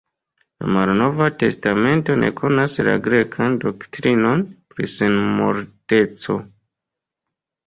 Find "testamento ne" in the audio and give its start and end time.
1.43-2.31